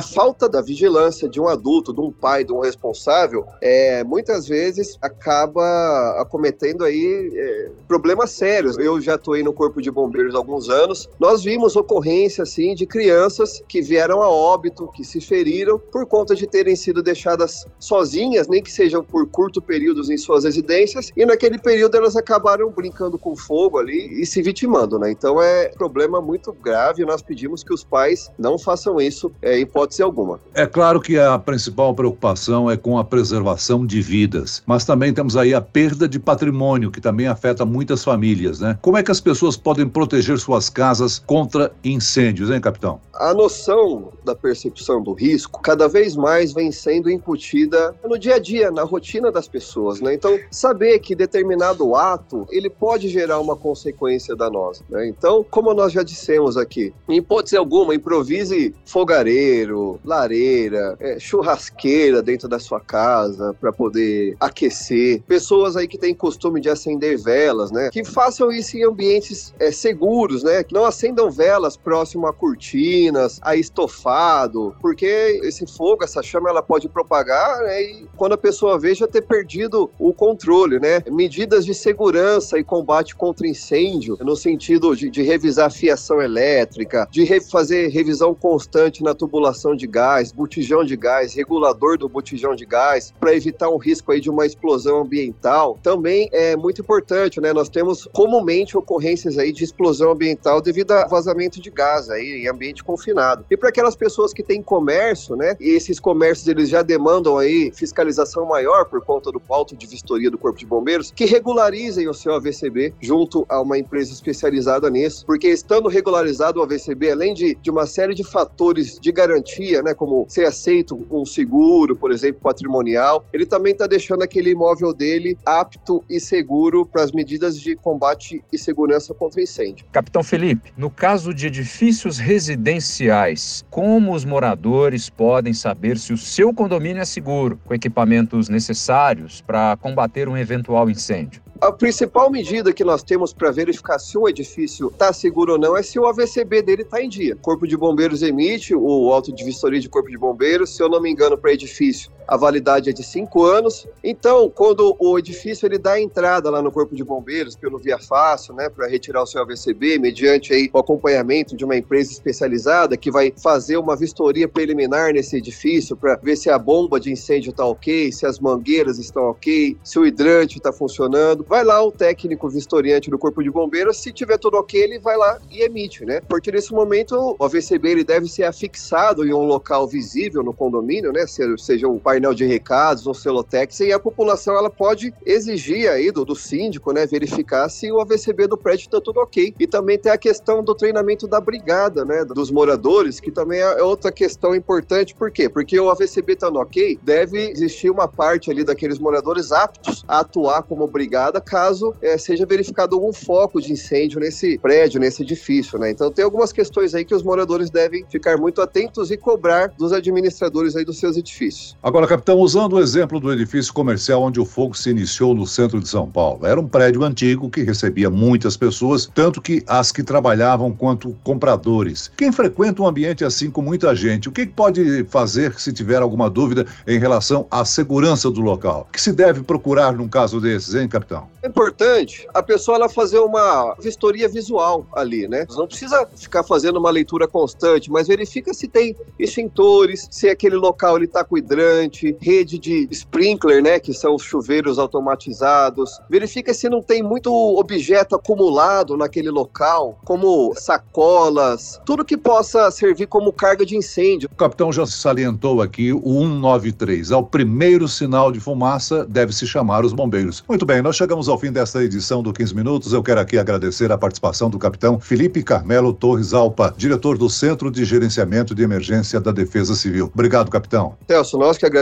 falta 0.00 0.48
da 0.48 0.60
vigilância 0.60 1.28
de 1.28 1.40
um 1.40 1.48
adulto, 1.48 1.92
de 1.92 2.00
um 2.00 2.10
pai, 2.10 2.44
de 2.44 2.52
um 2.52 2.60
responsável, 2.60 3.44
é, 3.60 4.04
muitas 4.04 4.46
vezes 4.46 4.98
acaba 5.00 6.16
acometendo 6.20 6.84
aí 6.84 7.32
é, 7.34 7.70
problemas 7.88 8.30
sérios. 8.30 8.78
Eu 8.78 9.00
já 9.00 9.14
atuei 9.14 9.42
no 9.42 9.52
Corpo 9.52 9.80
de 9.80 9.90
Bombeiros 9.90 10.34
há 10.34 10.38
alguns 10.38 10.68
anos. 10.68 11.08
Nós 11.18 11.42
vimos 11.42 11.76
ocorrência 11.76 12.42
assim 12.42 12.74
de 12.74 12.86
crianças 12.86 13.62
que 13.68 13.80
vieram 13.80 14.22
a 14.22 14.30
óbito, 14.30 14.88
que 14.94 15.04
se 15.04 15.20
feriram 15.20 15.78
por 15.78 16.06
conta 16.06 16.34
de 16.34 16.46
terem 16.46 16.76
sido 16.76 17.02
deixadas 17.02 17.66
sozinhas, 17.78 18.48
nem 18.48 18.62
que 18.62 18.70
sejam 18.70 19.02
por 19.02 19.26
curto 19.28 19.60
períodos 19.60 20.10
em 20.10 20.16
suas 20.16 20.44
residências, 20.44 21.10
e 21.16 21.24
naquele 21.24 21.58
período 21.58 21.96
elas 21.96 22.16
acabaram 22.16 22.70
brincando 22.70 23.18
com 23.18 23.36
fogo 23.36 23.78
ali 23.78 24.20
e 24.20 24.26
se 24.26 24.42
vitimando, 24.42 24.98
né? 24.98 25.10
Então 25.10 25.40
é 25.42 25.70
um 25.72 25.76
problema 25.76 26.20
muito 26.20 26.52
grave. 26.52 27.04
Nós 27.04 27.22
pedimos 27.22 27.62
que 27.62 27.72
os 27.72 27.84
pais 27.84 28.30
não 28.42 28.58
façam 28.58 29.00
isso 29.00 29.32
é, 29.40 29.58
em 29.58 29.62
hipótese 29.62 30.02
alguma. 30.02 30.40
É 30.54 30.66
claro 30.66 31.00
que 31.00 31.18
a 31.18 31.38
principal 31.38 31.94
preocupação 31.94 32.70
é 32.70 32.76
com 32.76 32.98
a 32.98 33.04
preservação 33.04 33.86
de 33.86 34.02
vidas, 34.02 34.62
mas 34.66 34.84
também 34.84 35.14
temos 35.14 35.36
aí 35.36 35.54
a 35.54 35.60
perda 35.60 36.08
de 36.08 36.18
patrimônio, 36.18 36.90
que 36.90 37.00
também 37.00 37.26
afeta 37.26 37.64
muitas 37.64 38.02
famílias, 38.04 38.60
né? 38.60 38.78
Como 38.82 38.96
é 38.96 39.02
que 39.02 39.10
as 39.10 39.20
pessoas 39.20 39.56
podem 39.56 39.88
proteger 39.88 40.38
suas 40.38 40.68
casas 40.68 41.18
contra 41.18 41.72
incêndios, 41.84 42.50
hein, 42.50 42.60
capitão? 42.60 43.00
A 43.14 43.32
noção 43.32 44.12
da 44.24 44.34
percepção 44.34 45.02
do 45.02 45.12
risco 45.12 45.60
cada 45.62 45.86
vez 45.88 46.16
mais 46.16 46.52
vem 46.52 46.72
sendo 46.72 47.08
incutida 47.10 47.94
no 48.04 48.18
dia 48.18 48.34
a 48.34 48.38
dia, 48.38 48.70
na 48.70 48.82
rotina 48.82 49.30
das 49.30 49.46
pessoas, 49.46 50.00
né? 50.00 50.14
Então, 50.14 50.38
saber 50.50 50.98
que 50.98 51.14
determinado 51.14 51.94
ato 51.94 52.46
ele 52.50 52.68
pode 52.68 53.08
gerar 53.08 53.38
uma 53.38 53.54
consequência 53.54 54.34
danosa, 54.34 54.82
né? 54.88 55.06
Então, 55.06 55.44
como 55.48 55.72
nós 55.72 55.92
já 55.92 56.02
dissemos 56.02 56.56
aqui, 56.56 56.92
em 57.08 57.18
hipótese 57.18 57.56
alguma, 57.56 57.94
improviso 57.94 58.31
improvise 58.32 58.74
fogareiro, 58.84 60.00
lareira, 60.04 60.96
é, 60.98 61.18
churrasqueira 61.18 62.22
dentro 62.22 62.48
da 62.48 62.58
sua 62.58 62.80
casa 62.80 63.54
para 63.60 63.72
poder 63.72 64.36
aquecer. 64.40 65.22
Pessoas 65.22 65.76
aí 65.76 65.86
que 65.86 65.98
têm 65.98 66.14
costume 66.14 66.60
de 66.60 66.68
acender 66.68 67.18
velas, 67.18 67.70
né? 67.70 67.90
Que 67.92 68.04
façam 68.04 68.50
isso 68.50 68.76
em 68.76 68.84
ambientes 68.84 69.54
é, 69.58 69.70
seguros, 69.70 70.42
né? 70.42 70.62
Que 70.62 70.74
não 70.74 70.84
acendam 70.84 71.30
velas 71.30 71.76
próximo 71.76 72.26
a 72.26 72.32
cortinas, 72.32 73.38
a 73.42 73.54
estofado, 73.54 74.74
porque 74.80 75.40
esse 75.42 75.66
fogo, 75.66 76.04
essa 76.04 76.22
chama, 76.22 76.48
ela 76.48 76.62
pode 76.62 76.88
propagar, 76.88 77.60
né? 77.62 77.82
E 77.82 78.06
quando 78.16 78.32
a 78.32 78.38
pessoa 78.38 78.78
veja 78.78 79.06
ter 79.06 79.22
perdido 79.22 79.90
o 79.98 80.12
controle, 80.12 80.78
né? 80.78 81.02
Medidas 81.10 81.64
de 81.64 81.74
segurança 81.74 82.58
e 82.58 82.64
combate 82.64 83.14
contra 83.14 83.46
incêndio, 83.46 84.16
no 84.20 84.36
sentido 84.36 84.94
de, 84.96 85.10
de 85.10 85.22
revisar 85.22 85.66
a 85.66 85.70
fiação 85.70 86.20
elétrica, 86.20 87.06
de 87.10 87.24
re 87.24 87.40
fazer 87.40 87.88
revisão 87.88 88.21
revisão 88.22 88.34
constante 88.34 89.02
na 89.02 89.14
tubulação 89.14 89.74
de 89.74 89.86
gás, 89.86 90.30
botijão 90.30 90.84
de 90.84 90.96
gás, 90.96 91.34
regulador 91.34 91.98
do 91.98 92.08
botijão 92.08 92.54
de 92.54 92.64
gás, 92.64 93.12
para 93.18 93.34
evitar 93.34 93.68
um 93.68 93.76
risco 93.76 94.12
aí 94.12 94.20
de 94.20 94.30
uma 94.30 94.46
explosão 94.46 95.00
ambiental, 95.00 95.78
também 95.82 96.28
é 96.32 96.56
muito 96.56 96.80
importante, 96.80 97.40
né? 97.40 97.52
Nós 97.52 97.68
temos 97.68 98.08
comumente 98.12 98.76
ocorrências 98.76 99.38
aí 99.38 99.52
de 99.52 99.64
explosão 99.64 100.12
ambiental 100.12 100.60
devido 100.60 100.92
a 100.92 101.06
vazamento 101.06 101.60
de 101.60 101.70
gás 101.70 102.08
aí 102.08 102.42
em 102.44 102.48
ambiente 102.48 102.84
confinado. 102.84 103.44
E 103.50 103.56
para 103.56 103.70
aquelas 103.70 103.96
pessoas 103.96 104.32
que 104.32 104.42
têm 104.42 104.62
comércio, 104.62 105.34
né? 105.34 105.56
E 105.58 105.70
esses 105.70 105.98
comércios 105.98 106.46
eles 106.46 106.68
já 106.68 106.82
demandam 106.82 107.38
aí 107.38 107.72
fiscalização 107.74 108.46
maior 108.46 108.84
por 108.84 109.04
conta 109.04 109.32
do 109.32 109.42
auto 109.48 109.76
de 109.76 109.86
vistoria 109.86 110.30
do 110.30 110.38
Corpo 110.38 110.58
de 110.58 110.66
Bombeiros, 110.66 111.10
que 111.10 111.24
regularizem 111.24 112.08
o 112.08 112.14
seu 112.14 112.34
AVCB 112.34 112.94
junto 113.00 113.44
a 113.48 113.60
uma 113.60 113.78
empresa 113.78 114.12
especializada 114.12 114.88
nisso, 114.88 115.26
porque 115.26 115.48
estando 115.48 115.88
regularizado 115.88 116.60
o 116.60 116.62
AVCB, 116.62 117.10
além 117.10 117.34
de, 117.34 117.54
de 117.56 117.70
uma 117.70 117.86
série 117.86 118.11
série 118.12 118.14
de 118.14 118.24
fatores 118.24 118.98
de 119.00 119.10
garantia, 119.10 119.82
né, 119.82 119.94
como 119.94 120.26
ser 120.28 120.44
aceito 120.44 121.06
um 121.10 121.24
seguro, 121.24 121.96
por 121.96 122.12
exemplo, 122.12 122.40
patrimonial, 122.42 123.24
ele 123.32 123.46
também 123.46 123.72
está 123.72 123.86
deixando 123.86 124.22
aquele 124.22 124.50
imóvel 124.50 124.92
dele 124.92 125.36
apto 125.44 126.04
e 126.08 126.20
seguro 126.20 126.84
para 126.84 127.02
as 127.02 127.12
medidas 127.12 127.58
de 127.58 127.74
combate 127.76 128.44
e 128.52 128.58
segurança 128.58 129.14
contra 129.14 129.42
incêndio. 129.42 129.86
Capitão 129.90 130.22
Felipe, 130.22 130.72
no 130.76 130.90
caso 130.90 131.32
de 131.32 131.46
edifícios 131.46 132.18
residenciais, 132.18 133.64
como 133.70 134.14
os 134.14 134.24
moradores 134.24 135.08
podem 135.08 135.54
saber 135.54 135.98
se 135.98 136.12
o 136.12 136.18
seu 136.18 136.52
condomínio 136.52 137.00
é 137.00 137.06
seguro, 137.06 137.58
com 137.64 137.74
equipamentos 137.74 138.48
necessários 138.48 139.40
para 139.40 139.76
combater 139.76 140.28
um 140.28 140.36
eventual 140.36 140.90
incêndio? 140.90 141.42
A 141.62 141.70
principal 141.70 142.28
medida 142.28 142.72
que 142.72 142.82
nós 142.82 143.04
temos 143.04 143.32
para 143.32 143.52
verificar 143.52 143.96
se 144.00 144.18
o 144.18 144.28
edifício 144.28 144.88
está 144.88 145.12
seguro 145.12 145.52
ou 145.52 145.58
não 145.60 145.76
é 145.76 145.82
se 145.84 145.96
o 145.96 146.08
AVCB 146.08 146.60
dele 146.60 146.82
está 146.82 147.00
em 147.00 147.08
dia. 147.08 147.36
Corpo 147.36 147.68
de 147.68 147.76
Bombeiros 147.76 148.01
emite 148.22 148.74
o 148.74 149.12
auto 149.12 149.32
de 149.32 149.44
vistoria 149.44 149.78
de 149.78 149.88
Corpo 149.88 150.10
de 150.10 150.18
Bombeiros, 150.18 150.74
se 150.74 150.82
eu 150.82 150.88
não 150.88 151.00
me 151.00 151.10
engano, 151.10 151.38
para 151.38 151.52
edifício 151.52 152.10
a 152.26 152.36
validade 152.36 152.90
é 152.90 152.92
de 152.92 153.02
cinco 153.02 153.44
anos. 153.44 153.86
Então, 154.02 154.48
quando 154.48 154.96
o 154.98 155.18
edifício 155.18 155.66
ele 155.66 155.78
dá 155.78 156.00
entrada 156.00 156.50
lá 156.50 156.62
no 156.62 156.72
Corpo 156.72 156.94
de 156.94 157.04
Bombeiros 157.04 157.54
pelo 157.54 157.78
Via 157.78 157.98
Fácil, 157.98 158.54
né, 158.54 158.68
para 158.68 158.86
retirar 158.86 159.22
o 159.22 159.26
seu 159.26 159.42
AVCB, 159.42 159.98
mediante 159.98 160.52
aí 160.52 160.70
o 160.72 160.78
acompanhamento 160.78 161.56
de 161.56 161.64
uma 161.64 161.76
empresa 161.76 162.12
especializada 162.12 162.96
que 162.96 163.10
vai 163.10 163.32
fazer 163.36 163.76
uma 163.76 163.96
vistoria 163.96 164.48
preliminar 164.48 165.12
nesse 165.12 165.36
edifício 165.36 165.96
para 165.96 166.16
ver 166.16 166.36
se 166.36 166.50
a 166.50 166.58
bomba 166.58 166.98
de 166.98 167.10
incêndio 167.10 167.50
está 167.50 167.64
ok, 167.64 168.10
se 168.12 168.24
as 168.24 168.38
mangueiras 168.38 168.98
estão 168.98 169.24
ok, 169.24 169.76
se 169.82 169.98
o 169.98 170.06
hidrante 170.06 170.58
está 170.58 170.72
funcionando. 170.72 171.44
Vai 171.48 171.64
lá 171.64 171.82
o 171.84 171.92
técnico 171.92 172.48
vistoriante 172.48 173.10
do 173.10 173.18
Corpo 173.18 173.42
de 173.42 173.50
Bombeiros, 173.50 173.98
se 173.98 174.12
tiver 174.12 174.38
tudo 174.38 174.56
ok, 174.56 174.80
ele 174.80 174.98
vai 174.98 175.16
lá 175.16 175.38
e 175.50 175.62
emite, 175.62 176.04
né? 176.04 176.20
Porque 176.28 176.50
nesse 176.50 176.72
momento 176.72 177.36
o 177.38 177.44
AVCB 177.44 177.90
ele 177.90 178.04
deve 178.04 178.28
ser 178.28 178.44
afixado 178.44 179.26
em 179.26 179.32
um 179.32 179.44
local 179.44 179.86
visível 179.86 180.42
no 180.42 180.54
condomínio, 180.54 181.12
né? 181.12 181.26
Seja 181.26 181.88
um 181.88 181.98
painel 181.98 182.11
painel 182.12 182.34
de 182.34 182.44
recados, 182.44 183.06
um 183.06 183.14
celotex, 183.14 183.80
e 183.80 183.90
a 183.90 183.98
população 183.98 184.54
ela 184.54 184.68
pode 184.68 185.14
exigir 185.24 185.88
aí 185.88 186.12
do, 186.12 186.26
do 186.26 186.36
síndico, 186.36 186.92
né, 186.92 187.06
verificar 187.06 187.70
se 187.70 187.90
o 187.90 188.00
AVCB 188.00 188.46
do 188.46 188.58
prédio 188.58 188.84
está 188.84 189.00
tudo 189.00 189.20
ok. 189.20 189.54
E 189.58 189.66
também 189.66 189.98
tem 189.98 190.12
a 190.12 190.18
questão 190.18 190.62
do 190.62 190.74
treinamento 190.74 191.26
da 191.26 191.40
brigada, 191.40 192.04
né, 192.04 192.22
dos 192.22 192.50
moradores, 192.50 193.18
que 193.18 193.30
também 193.30 193.60
é, 193.60 193.78
é 193.78 193.82
outra 193.82 194.12
questão 194.12 194.54
importante. 194.54 195.14
Por 195.14 195.30
quê? 195.30 195.48
Porque 195.48 195.80
o 195.80 195.88
AVCB 195.88 196.34
estando 196.34 196.58
ok, 196.58 196.98
deve 197.02 197.50
existir 197.50 197.88
uma 197.88 198.06
parte 198.06 198.50
ali 198.50 198.62
daqueles 198.62 198.98
moradores 198.98 199.50
aptos 199.50 200.04
a 200.06 200.20
atuar 200.20 200.64
como 200.64 200.86
brigada 200.86 201.40
caso 201.40 201.94
é, 202.02 202.18
seja 202.18 202.44
verificado 202.44 202.94
algum 202.94 203.12
foco 203.12 203.58
de 203.58 203.72
incêndio 203.72 204.20
nesse 204.20 204.58
prédio, 204.58 205.00
nesse 205.00 205.22
edifício, 205.22 205.78
né? 205.78 205.90
Então 205.90 206.10
tem 206.10 206.24
algumas 206.24 206.52
questões 206.52 206.94
aí 206.94 207.06
que 207.06 207.14
os 207.14 207.22
moradores 207.22 207.70
devem 207.70 208.04
ficar 208.10 208.36
muito 208.36 208.60
atentos 208.60 209.10
e 209.10 209.16
cobrar 209.16 209.68
dos 209.78 209.92
administradores 209.92 210.76
aí 210.76 210.84
dos 210.84 210.98
seus 210.98 211.16
edifícios. 211.16 211.74
Agora 211.82 212.01
Agora, 212.02 212.16
capitão, 212.16 212.40
usando 212.40 212.72
o 212.72 212.80
exemplo 212.80 213.20
do 213.20 213.32
edifício 213.32 213.72
comercial 213.72 214.22
onde 214.22 214.40
o 214.40 214.44
fogo 214.44 214.76
se 214.76 214.90
iniciou 214.90 215.36
no 215.36 215.46
centro 215.46 215.78
de 215.78 215.88
São 215.88 216.10
Paulo, 216.10 216.44
era 216.44 216.60
um 216.60 216.66
prédio 216.66 217.04
antigo 217.04 217.48
que 217.48 217.62
recebia 217.62 218.10
muitas 218.10 218.56
pessoas, 218.56 219.08
tanto 219.14 219.40
que 219.40 219.62
as 219.68 219.92
que 219.92 220.02
trabalhavam 220.02 220.72
quanto 220.72 221.16
compradores. 221.22 222.10
Quem 222.16 222.32
frequenta 222.32 222.82
um 222.82 222.88
ambiente 222.88 223.24
assim 223.24 223.52
com 223.52 223.62
muita 223.62 223.94
gente, 223.94 224.28
o 224.28 224.32
que 224.32 224.44
pode 224.44 225.04
fazer 225.04 225.54
se 225.60 225.72
tiver 225.72 226.02
alguma 226.02 226.28
dúvida 226.28 226.66
em 226.88 226.98
relação 226.98 227.46
à 227.48 227.64
segurança 227.64 228.28
do 228.28 228.40
local? 228.40 228.88
O 228.88 228.92
que 228.92 229.00
se 229.00 229.12
deve 229.12 229.44
procurar 229.44 229.92
num 229.92 230.08
caso 230.08 230.40
desses, 230.40 230.74
hein, 230.74 230.88
capitão? 230.88 231.28
É 231.40 231.46
importante 231.46 232.26
a 232.34 232.42
pessoa 232.42 232.78
ela 232.78 232.88
fazer 232.88 233.20
uma 233.20 233.76
vistoria 233.80 234.28
visual 234.28 234.84
ali, 234.92 235.28
né? 235.28 235.46
Não 235.50 235.68
precisa 235.68 236.08
ficar 236.16 236.42
fazendo 236.42 236.80
uma 236.80 236.90
leitura 236.90 237.28
constante, 237.28 237.90
mas 237.92 238.08
verifica 238.08 238.52
se 238.52 238.66
tem 238.66 238.96
extintores, 239.18 240.08
se 240.10 240.28
aquele 240.28 240.56
local 240.56 240.96
ele 240.96 241.04
está 241.04 241.22
com 241.22 241.38
hidrante, 241.38 241.91
rede 242.20 242.58
de 242.58 242.88
sprinkler, 242.90 243.62
né, 243.62 243.78
que 243.78 243.92
são 243.92 244.14
os 244.14 244.22
chuveiros 244.22 244.78
automatizados. 244.78 246.00
Verifica 246.08 246.54
se 246.54 246.68
não 246.68 246.82
tem 246.82 247.02
muito 247.02 247.32
objeto 247.32 248.14
acumulado 248.14 248.96
naquele 248.96 249.30
local, 249.30 249.98
como 250.04 250.54
sacolas, 250.56 251.80
tudo 251.84 252.04
que 252.04 252.16
possa 252.16 252.70
servir 252.70 253.06
como 253.06 253.32
carga 253.32 253.64
de 253.64 253.76
incêndio. 253.76 254.28
O 254.32 254.36
capitão 254.36 254.72
já 254.72 254.86
salientou 254.86 255.60
aqui 255.60 255.92
o 255.92 256.00
193. 256.02 257.12
Ao 257.12 257.24
primeiro 257.24 257.88
sinal 257.88 258.30
de 258.32 258.40
fumaça, 258.40 259.04
deve 259.04 259.32
se 259.32 259.46
chamar 259.46 259.84
os 259.84 259.92
bombeiros. 259.92 260.42
Muito 260.48 260.64
bem, 260.64 260.82
nós 260.82 260.96
chegamos 260.96 261.28
ao 261.28 261.38
fim 261.38 261.52
desta 261.52 261.82
edição 261.82 262.22
do 262.22 262.32
15 262.32 262.54
Minutos. 262.54 262.92
Eu 262.92 263.02
quero 263.02 263.20
aqui 263.20 263.38
agradecer 263.38 263.90
a 263.90 263.98
participação 263.98 264.50
do 264.50 264.58
capitão 264.58 265.00
Felipe 265.00 265.42
Carmelo 265.42 265.92
Torres 265.92 266.32
Alpa, 266.32 266.74
diretor 266.76 267.16
do 267.18 267.28
Centro 267.28 267.70
de 267.70 267.84
Gerenciamento 267.84 268.54
de 268.54 268.62
Emergência 268.62 269.20
da 269.20 269.32
Defesa 269.32 269.74
Civil. 269.74 270.10
Obrigado, 270.12 270.50
capitão. 270.50 270.96
Celso, 271.06 271.38
nós 271.38 271.58
que 271.58 271.66
agradecemos, 271.66 271.81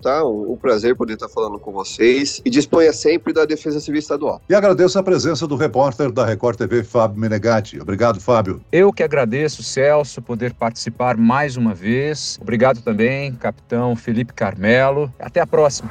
tá? 0.00 0.24
Um, 0.24 0.52
um 0.52 0.56
prazer 0.56 0.96
poder 0.96 1.14
estar 1.14 1.28
falando 1.28 1.58
com 1.58 1.72
vocês 1.72 2.40
e 2.44 2.50
disponha 2.50 2.92
sempre 2.92 3.32
da 3.32 3.44
Defesa 3.44 3.80
Civil 3.80 3.98
Estadual. 3.98 4.40
E 4.48 4.54
agradeço 4.54 4.98
a 4.98 5.02
presença 5.02 5.46
do 5.46 5.56
repórter 5.56 6.10
da 6.10 6.24
Record 6.24 6.56
TV, 6.56 6.82
Fábio 6.82 7.18
Menegatti. 7.18 7.80
Obrigado, 7.80 8.20
Fábio. 8.20 8.60
Eu 8.72 8.92
que 8.92 9.02
agradeço, 9.02 9.62
Celso, 9.62 10.22
poder 10.22 10.52
participar 10.54 11.16
mais 11.16 11.56
uma 11.56 11.74
vez. 11.74 12.38
Obrigado 12.40 12.80
também, 12.82 13.34
capitão 13.34 13.94
Felipe 13.96 14.32
Carmelo. 14.32 15.12
Até 15.18 15.40
a 15.40 15.46
próxima. 15.46 15.90